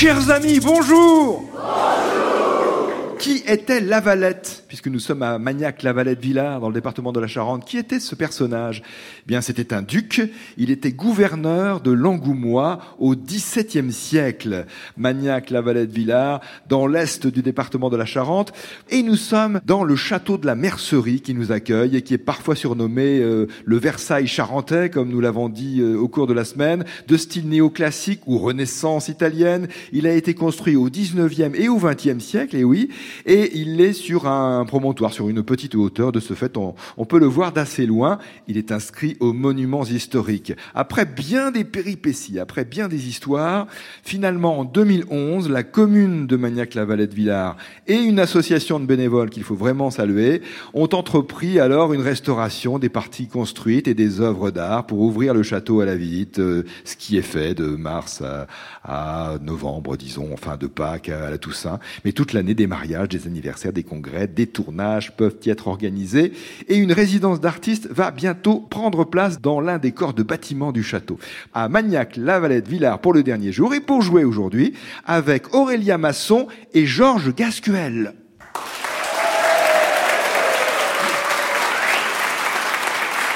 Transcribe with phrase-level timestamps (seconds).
[0.00, 1.44] Chers amis, bonjour.
[3.18, 4.59] Qui était Lavalette?
[4.70, 7.64] Puisque nous sommes à Magnac-Lavalette-Villard, dans le département de la Charente.
[7.64, 8.84] Qui était ce personnage?
[8.84, 10.22] Eh Bien, c'était un duc.
[10.58, 14.66] Il était gouverneur de l'Angoumois au XVIIe siècle.
[14.96, 18.52] Magnac-Lavalette-Villard, dans l'est du département de la Charente.
[18.90, 22.18] Et nous sommes dans le château de la Mercerie qui nous accueille et qui est
[22.18, 26.44] parfois surnommé euh, le Versailles charentais, comme nous l'avons dit euh, au cours de la
[26.44, 29.66] semaine, de style néoclassique ou renaissance italienne.
[29.90, 32.88] Il a été construit au XIXe et au XXe siècle, et oui,
[33.26, 36.12] et il est sur un promontoire, sur une petite hauteur.
[36.12, 38.18] De ce fait, on, on peut le voir d'assez loin.
[38.48, 40.52] Il est inscrit aux monuments historiques.
[40.74, 43.66] Après bien des péripéties, après bien des histoires,
[44.02, 47.56] finalement, en 2011, la commune de Magnac-la-Valette-Villard
[47.86, 50.42] et une association de bénévoles qu'il faut vraiment saluer
[50.74, 55.42] ont entrepris alors une restauration des parties construites et des œuvres d'art pour ouvrir le
[55.42, 58.46] château à la visite, euh, ce qui est fait de mars à,
[58.84, 63.26] à novembre, disons, enfin de Pâques à la Toussaint, mais toute l'année des mariages des
[63.26, 66.32] anniversaires, des congrès, des tournages peuvent y être organisés.
[66.68, 70.82] Et une résidence d'artistes va bientôt prendre place dans l'un des corps de bâtiments du
[70.82, 71.18] château.
[71.54, 73.74] À Magnac, Lavalette, Villars pour le dernier jour.
[73.74, 74.74] Et pour jouer aujourd'hui,
[75.06, 78.14] avec Aurélia Masson et Georges Gascuel.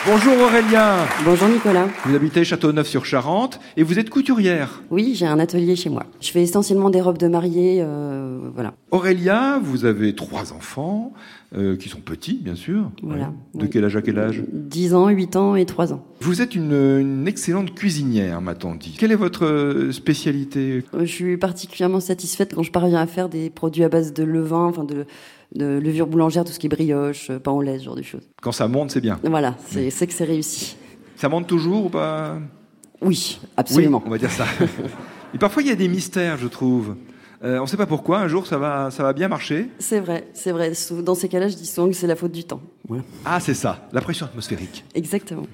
[0.06, 0.96] Bonjour Aurélien.
[1.24, 1.88] Bonjour Nicolas.
[2.04, 4.82] Vous habitez Châteauneuf-sur-Charente et vous êtes couturière.
[4.90, 6.04] Oui, j'ai un atelier chez moi.
[6.20, 8.74] Je fais essentiellement des robes de mariée, euh, voilà.
[8.90, 11.14] Aurélia, vous avez trois enfants
[11.56, 12.90] euh, qui sont petits, bien sûr.
[13.02, 13.32] Voilà.
[13.54, 14.42] De quel âge à quel âge?
[14.52, 16.04] 10 ans, 8 ans et 3 ans.
[16.20, 18.96] Vous êtes une, une excellente cuisinière, m'a-t-on dit.
[18.98, 20.84] Quelle est votre spécialité?
[20.98, 24.66] Je suis particulièrement satisfaite quand je parviens à faire des produits à base de levain,
[24.66, 25.06] enfin de
[25.54, 28.28] de levure boulangère, tout ce qui est brioche, pain au lait, ce genre de choses.
[28.42, 29.18] Quand ça monte, c'est bien.
[29.22, 30.06] Voilà, c'est oui.
[30.06, 30.76] que c'est réussi.
[31.16, 32.38] Ça monte toujours ou pas?
[33.00, 33.98] Oui, absolument.
[33.98, 34.46] Oui, on va dire ça.
[35.34, 36.96] Et parfois, il y a des mystères, je trouve.
[37.42, 39.68] Euh, on ne sait pas pourquoi, un jour ça va, ça va bien marcher.
[39.78, 40.72] C'est vrai, c'est vrai.
[41.02, 42.62] Dans ces cas-là, je dis souvent que c'est la faute du temps.
[43.24, 44.84] Ah, c'est ça, la pression atmosphérique.
[44.94, 45.46] Exactement.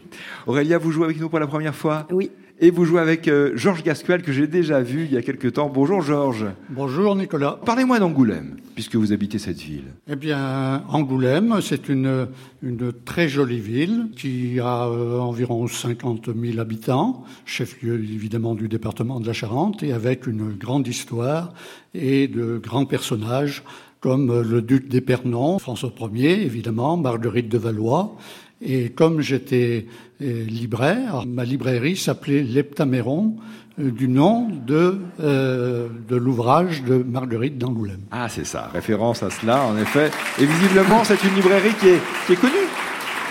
[0.47, 2.07] Aurélia, vous jouez avec nous pour la première fois?
[2.13, 2.31] Oui.
[2.63, 5.49] Et vous jouez avec euh, Georges Gascuel, que j'ai déjà vu il y a quelque
[5.49, 5.71] temps.
[5.75, 6.45] Bonjour Georges.
[6.69, 7.59] Bonjour Nicolas.
[7.65, 9.87] Parlez-moi d'Angoulême, puisque vous habitez cette ville.
[10.07, 12.27] Eh bien, Angoulême, c'est une,
[12.63, 19.21] une très jolie ville qui a euh, environ 50 000 habitants, chef-lieu évidemment du département
[19.21, 21.55] de la Charente, et avec une grande histoire
[21.95, 23.63] et de grands personnages
[24.01, 28.17] comme le duc d'Épernon, François Ier, évidemment, Marguerite de Valois,
[28.61, 29.87] et comme j'étais
[30.23, 33.37] euh, libraire, ma librairie s'appelait L'Heptaméron,
[33.79, 38.01] euh, du nom de, euh, de l'ouvrage de Marguerite d'Angoulême.
[38.11, 40.11] Ah, c'est ça, référence à cela, en effet.
[40.39, 42.53] Et visiblement, c'est une librairie qui est, qui est connue.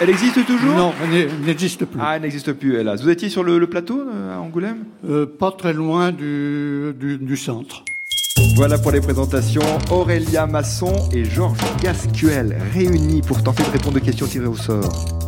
[0.02, 0.76] Elle existe toujours?
[0.76, 2.00] Non, elle n'existe plus.
[2.02, 3.04] Ah, elle n'existe plus, hélas.
[3.04, 4.02] Vous étiez sur le, le plateau
[4.34, 4.86] à Angoulême?
[5.10, 7.84] Euh, Pas très loin du, du, du centre.
[8.56, 9.62] Voilà pour les présentations.
[9.92, 15.19] Aurélia Masson et Georges Gascuel réunis pour tenter de répondre aux questions tirées au sort.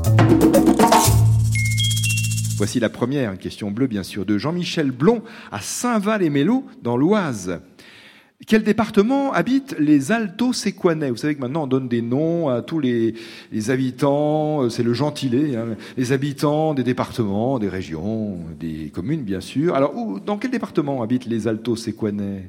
[2.62, 7.60] Voici la première, question bleue bien sûr, de Jean-Michel Blond à Saint-Val-et-Mélo dans l'Oise.
[8.46, 12.62] Quel département habitent les Alto Séquanais Vous savez que maintenant on donne des noms à
[12.62, 13.16] tous les,
[13.70, 19.74] habitants, c'est le gentilé, hein, les habitants des départements, des régions, des communes bien sûr.
[19.76, 19.94] Alors
[20.26, 22.46] dans quel département habitent les Alto Séquanais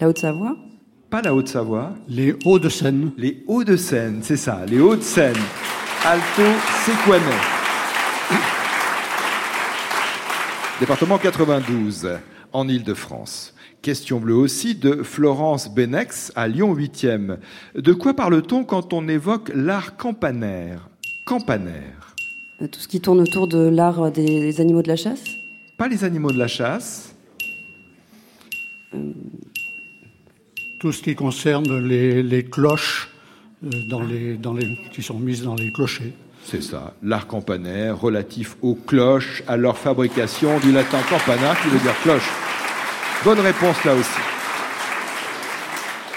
[0.00, 0.56] La Haute-Savoie?
[1.14, 1.92] Pas la Haute-Savoie.
[2.08, 3.12] Les Hauts-de-Seine.
[3.16, 5.36] Les Hauts-de-Seine, c'est ça, les Hauts-de-Seine.
[6.04, 6.42] Alto
[6.84, 7.22] Séquanais.
[10.80, 12.18] Département 92,
[12.52, 13.54] en Ile-de-France.
[13.80, 17.36] Question bleue aussi de Florence Benex à Lyon 8e.
[17.76, 20.88] De quoi parle-t-on quand on évoque l'art campanaire?
[21.26, 22.16] Campanaire.
[22.58, 25.22] Tout ce qui tourne autour de l'art des animaux de la chasse?
[25.78, 27.14] Pas les animaux de la chasse.
[28.94, 29.12] Euh...
[30.84, 33.08] Tout ce qui concerne les, cloches
[33.64, 34.38] euh, dans les,
[34.92, 36.12] qui sont mises dans les clochers.
[36.44, 41.78] C'est ça, l'art campanaire relatif aux cloches, à leur fabrication, du latin campana qui veut
[41.78, 42.28] dire cloche.
[43.24, 44.20] Bonne réponse là aussi.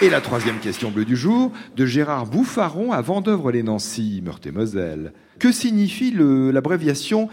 [0.01, 5.13] Et la troisième question bleue du jour, de Gérard Bouffaron à Vendœuvre-les-Nancy, Meurthe-et-Moselle.
[5.39, 7.29] Que signifie l'abréviation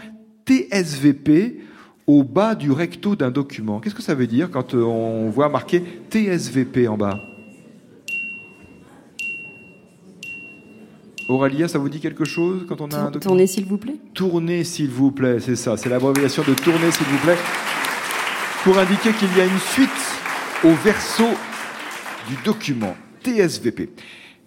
[0.47, 1.59] TSVP
[2.07, 3.79] au bas du recto d'un document.
[3.79, 7.19] Qu'est-ce que ça veut dire quand on voit marqué TSVP en bas?
[11.27, 13.19] Aurélia, ça vous dit quelque chose quand on a un document?
[13.19, 13.95] Tournez s'il vous plaît.
[14.13, 17.37] Tournez s'il vous plaît, c'est ça, c'est l'abréviation de tourner s'il vous plaît,
[18.63, 19.89] pour indiquer qu'il y a une suite
[20.63, 21.23] au verso
[22.27, 23.89] du document TSVP.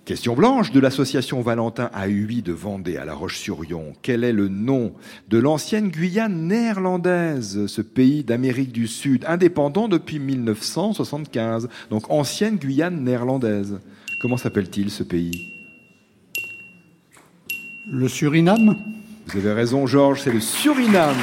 [0.08, 3.92] Question blanche de l'association Valentin AUI de Vendée à La Roche-sur-Yon.
[4.00, 4.94] Quel est le nom
[5.28, 13.04] de l'ancienne Guyane néerlandaise, ce pays d'Amérique du Sud, indépendant depuis 1975, donc ancienne Guyane
[13.04, 13.80] néerlandaise?
[14.22, 15.52] Comment s'appelle-t-il ce pays?
[17.92, 18.76] Le Suriname?
[19.26, 21.16] Vous avez raison Georges, c'est le Suriname.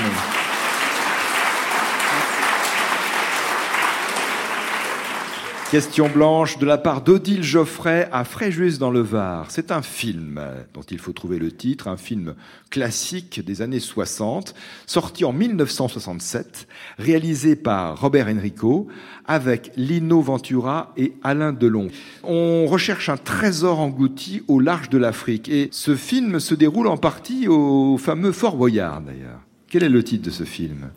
[5.75, 9.51] Question blanche de la part d'Odile Geoffrey à Fréjus dans le Var.
[9.51, 10.39] C'est un film
[10.73, 12.35] dont il faut trouver le titre, un film
[12.69, 14.55] classique des années 60,
[14.85, 18.87] sorti en 1967, réalisé par Robert Enrico
[19.25, 21.89] avec Lino Ventura et Alain Delon.
[22.23, 26.95] On recherche un trésor englouti au large de l'Afrique et ce film se déroule en
[26.95, 29.41] partie au fameux Fort Boyard d'ailleurs.
[29.67, 30.89] Quel est le titre de ce film?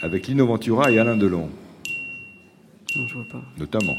[0.00, 1.50] Avec Lino Ventura et Alain Delon.
[2.96, 3.42] Non, je vois pas.
[3.58, 3.98] Notamment.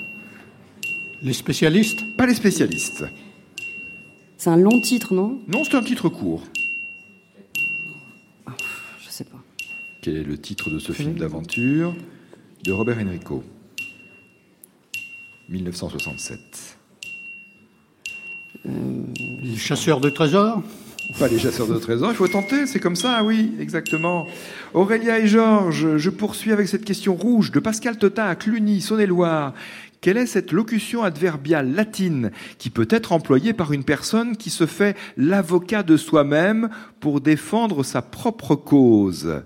[1.21, 2.03] Les spécialistes?
[2.15, 3.05] Pas les spécialistes.
[4.37, 5.39] C'est un long titre, non?
[5.47, 6.43] Non, c'est un titre court.
[8.99, 9.43] Je sais pas.
[10.01, 11.93] Quel est le titre de ce film d'aventure
[12.63, 13.43] de Robert Enrico
[15.49, 16.77] 1967.
[18.65, 20.63] Les chasseurs de trésors?
[21.17, 24.27] Pas les chasseurs de trésors, il faut tenter, c'est comme ça, oui, exactement.
[24.73, 29.53] Aurélia et Georges, je poursuis avec cette question rouge de Pascal Totin à Cluny, Saône-et-Loire.
[30.01, 34.65] Quelle est cette locution adverbiale latine qui peut être employée par une personne qui se
[34.65, 36.69] fait l'avocat de soi-même
[36.99, 39.41] pour défendre sa propre cause?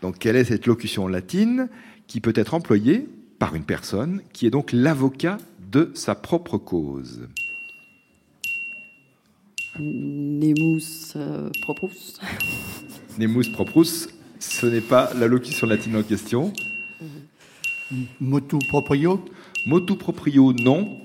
[0.00, 1.68] Donc, quelle est cette locution latine
[2.06, 3.08] qui peut être employée
[3.38, 5.38] par une personne qui est donc l'avocat
[5.70, 7.28] de sa propre cause?
[9.78, 12.18] Nemus euh, propus.
[13.18, 14.08] Nemus proprus,
[14.38, 16.52] ce n'est pas la locution latine en question.
[18.20, 19.24] Motu proprio?
[19.66, 20.98] Motu proprio, non.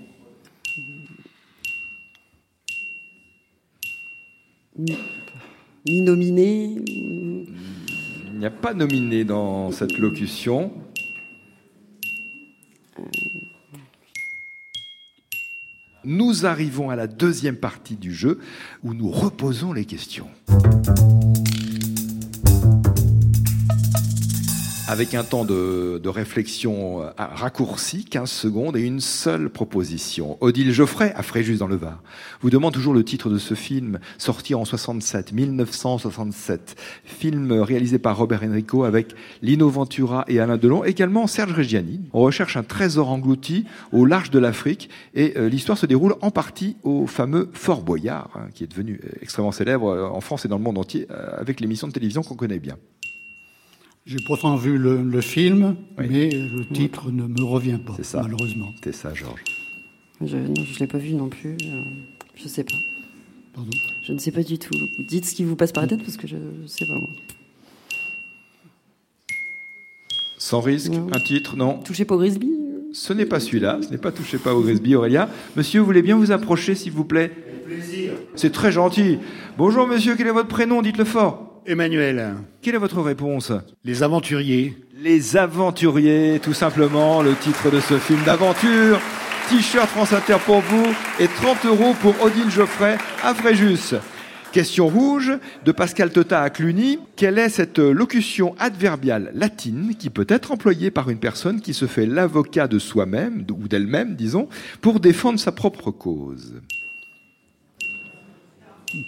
[4.78, 6.76] Ni nominé.
[6.88, 10.72] Il n'y a pas nominé dans cette locution.
[16.06, 18.40] Nous arrivons à la deuxième partie du jeu
[18.84, 20.28] où nous reposons les questions.
[24.88, 30.38] Avec un temps de, de réflexion euh, raccourci, 15 secondes, et une seule proposition.
[30.42, 32.04] Odile Geoffrey, à Fréjus dans le Var,
[32.42, 36.76] vous demande toujours le titre de ce film, sorti en 67, 1967.
[37.04, 42.02] Film réalisé par Robert Enrico avec Lino Ventura et Alain Delon, également Serge Reggiani.
[42.14, 46.30] On recherche un trésor englouti au large de l'Afrique, et euh, l'histoire se déroule en
[46.30, 50.48] partie au fameux Fort Boyard, hein, qui est devenu euh, extrêmement célèbre en France et
[50.48, 52.78] dans le monde entier, avec l'émission de télévision qu'on connaît bien.
[54.06, 56.06] J'ai pourtant vu le, le film, Oui.
[56.10, 58.22] mais le titre ne me revient pas, C'est ça.
[58.22, 58.72] malheureusement.
[58.84, 59.44] C'est ça, Georges.
[60.22, 61.58] Je, je l'ai pas vu non plus.
[61.64, 61.82] euh,
[62.36, 62.76] je sais pas.
[63.54, 63.72] Pardon.
[64.04, 64.76] Je ne sais pas du tout.
[65.10, 67.10] Dites ce qui vous passe par la tête parce que je ne sais pas moi.
[70.38, 71.08] Sans risque, Non.
[71.12, 71.80] un titre, non.
[71.80, 74.62] Touchez pas au Grisby euh Ce n'est pas celui-là, ce n'est pas touché pas au
[74.62, 75.30] Grisby, Aurélia.
[75.56, 77.32] Monsieur, vous voulez bien vous approcher, s'il vous plaît?
[77.66, 78.12] Plaisir.
[78.36, 79.18] C'est très gentil.
[79.58, 80.84] Bonjour, monsieur, quel est votre prénom?
[80.84, 81.45] Dites-le fort.
[81.68, 83.52] Emmanuel, Quelle est votre réponse?
[83.84, 84.78] Les aventuriers.
[85.02, 89.00] Les Aventuriers, tout simplement, le titre de ce film d'aventure.
[89.50, 90.86] T-shirt France Inter pour vous
[91.20, 93.96] et 30 euros pour Odile Geoffrey à Fréjus.
[94.52, 95.34] Question rouge
[95.66, 97.00] de Pascal Tota à Cluny.
[97.16, 101.88] Quelle est cette locution adverbiale latine qui peut être employée par une personne qui se
[101.88, 104.48] fait l'avocat de soi-même, ou d'elle-même, disons,
[104.82, 106.62] pour défendre sa propre cause?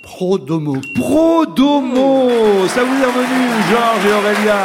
[0.01, 0.77] Pro domo.
[0.95, 4.57] Pro domo Ça vous est revenu, Georges et Aurélia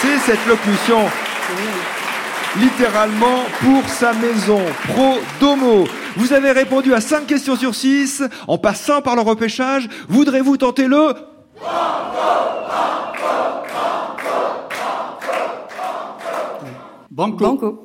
[0.00, 0.98] C'est cette locution
[2.58, 4.60] littéralement pour sa maison.
[4.88, 5.86] Pro domo.
[6.16, 9.88] Vous avez répondu à 5 questions sur 6 en passant par le repêchage.
[10.08, 11.14] Voudrez-vous tenter le
[17.10, 17.36] Banco.
[17.44, 17.79] Banco.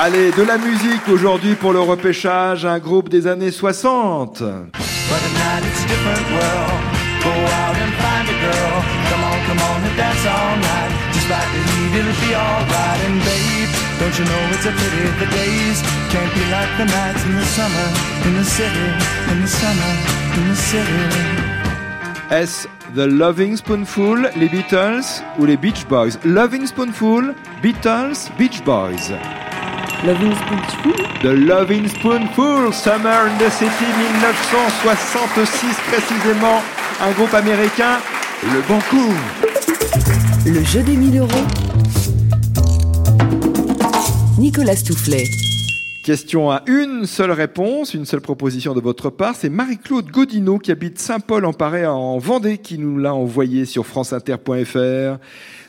[0.00, 4.38] Allez, de la musique aujourd'hui pour le repêchage, un groupe des années 60.
[4.38, 6.78] But tonight it's a different world.
[7.24, 8.78] Go out and find a girl.
[9.10, 10.94] Come on, come on and dance all night.
[11.12, 13.00] Despite the heat, it'll be alright.
[13.10, 15.82] And babe, don't you know it's a pity the days
[16.14, 17.88] can't be like the nights in the summer,
[18.22, 18.88] in the city,
[19.32, 19.92] in the summer,
[20.38, 21.58] in the city.
[22.30, 26.20] Est-ce The Loving Spoonful, les Beatles ou les Beach Boys?
[26.24, 29.10] Loving Spoonful, Beatles, Beach Boys.
[30.04, 30.92] Loving Spoonful.
[31.22, 33.86] The Loving Spoonful, Summer in the City
[34.22, 36.62] 1966 précisément,
[37.00, 37.98] un groupe américain,
[38.42, 38.96] le Banco.
[40.46, 41.28] Le jeu des 1000 euros.
[44.38, 45.24] Nicolas Toufflet.
[46.04, 49.34] Question à une seule réponse, une seule proposition de votre part.
[49.34, 55.18] C'est Marie-Claude Godineau qui habite Saint-Paul-en-Paris en Vendée qui nous l'a envoyé sur franceinter.fr.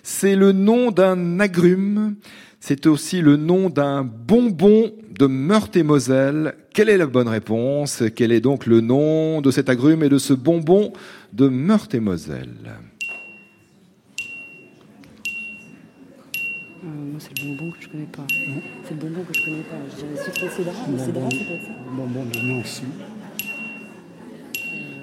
[0.04, 2.16] C'est le nom d'un agrume.
[2.60, 6.56] C'est aussi le nom d'un bonbon de Meurthe-et-Moselle.
[6.74, 8.04] Quelle est la bonne réponse?
[8.16, 10.94] Quel est donc le nom de cet agrume et de ce bonbon
[11.34, 12.76] de Meurthe-et-Moselle?
[16.84, 18.28] Euh, moi, c'est le bonbon que je connais pas.
[18.84, 19.78] C'est le bonbon que je connais pas.
[19.92, 21.74] Je dirais citron cédra, mais cédra, c'est pas ça.
[21.96, 22.84] Bonbon de Nancy.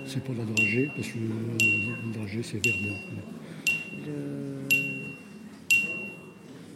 [0.06, 2.60] C'est pas la dragée, parce que la dragée, c'est.
[4.06, 4.45] Le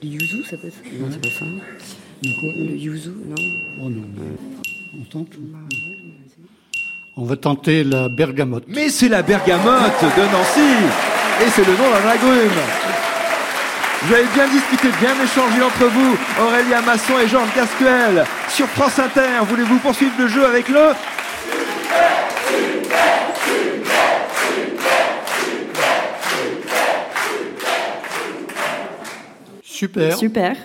[0.02, 1.44] yuzu, ça peut être ça Non, c'est pas ça.
[2.22, 3.34] Le yuzu, non
[3.82, 4.02] Oh non.
[5.00, 5.28] On tente
[7.16, 8.64] On va tenter la bergamote.
[8.68, 10.74] Mais c'est la bergamote de Nancy
[11.44, 12.50] Et c'est le nom d'un agrume
[14.02, 18.98] Vous avez bien discuté, bien échangé entre vous, Aurélia Masson et Georges Casquel, sur France
[18.98, 19.44] Inter.
[19.48, 20.92] Voulez-vous poursuivre le jeu avec le...
[29.80, 30.14] Super.
[30.14, 30.56] Super.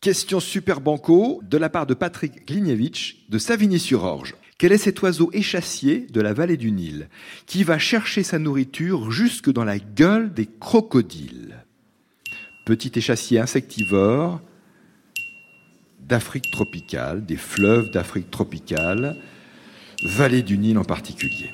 [0.00, 4.36] Question super banco de la part de Patrick Glinievich de Savigny-sur-Orge.
[4.56, 7.08] Quel est cet oiseau échassier de la vallée du Nil
[7.46, 11.64] qui va chercher sa nourriture jusque dans la gueule des crocodiles?
[12.64, 14.42] Petit échassier insectivore
[15.98, 19.16] d'Afrique tropicale, des fleuves d'Afrique tropicale,
[20.04, 21.50] vallée du Nil en particulier.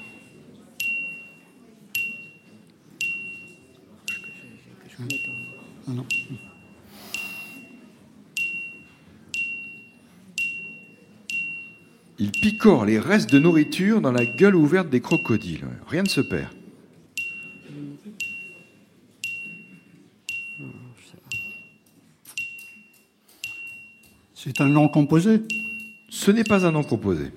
[12.18, 15.66] Il picore les restes de nourriture dans la gueule ouverte des crocodiles.
[15.88, 16.50] Rien ne se perd.
[24.34, 25.42] C'est un nom composé?
[26.10, 27.30] Ce n'est pas un nom composé.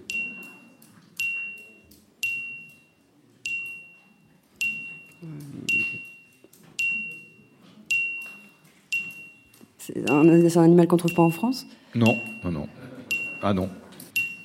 [9.85, 12.67] C'est un, c'est un animal qu'on trouve pas en France Non, non, non.
[13.41, 13.69] Ah non.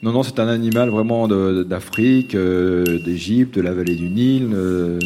[0.03, 4.51] Non, non, c'est un animal vraiment de- d'Afrique, euh, d'Égypte, de la vallée du Nil,
[4.53, 4.99] euh,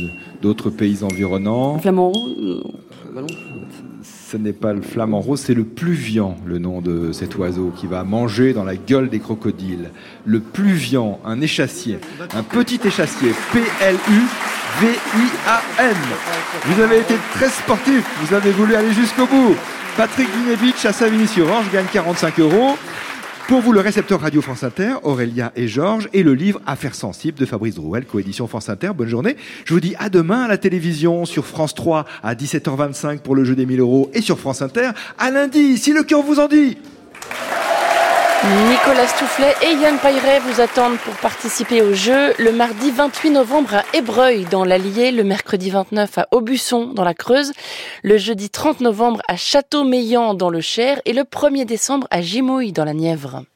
[0.42, 1.76] d'autres pays environnants.
[1.76, 2.60] Un flamant rose Euh,
[3.14, 3.26] bah non.
[4.02, 7.86] Ce n'est pas le flamant rose, c'est le pluvian, le nom de cet oiseau qui
[7.86, 9.90] va manger dans la gueule des crocodiles.
[10.24, 11.98] Le pluvian, un échassier,
[12.34, 13.32] un petit échassier,
[14.80, 15.96] P-L-U-V-I-A-N.
[16.64, 19.54] Vous avez été très sportif, vous avez voulu aller jusqu'au bout.
[19.96, 22.78] Patrick Vinevich à Savigny-sur-Orge gagne 45 euros.
[23.46, 27.38] Pour vous, le récepteur Radio France Inter, Aurélia et Georges, et le livre Affaires sensibles
[27.38, 28.92] de Fabrice Drouel, coédition France Inter.
[28.96, 29.36] Bonne journée.
[29.66, 33.44] Je vous dis à demain à la télévision, sur France 3 à 17h25 pour le
[33.44, 36.48] jeu des 1000 euros, et sur France Inter à lundi, si le cœur vous en
[36.48, 36.78] dit.
[38.44, 43.76] Nicolas Toufflet et Yann Pailleret vous attendent pour participer au jeu le mardi 28 novembre
[43.76, 47.52] à Ébreuil dans l'Allier, le mercredi 29 à Aubusson dans la Creuse,
[48.02, 52.72] le jeudi 30 novembre à Château-Meillan dans le Cher et le 1er décembre à Gimouille
[52.72, 53.44] dans la Nièvre.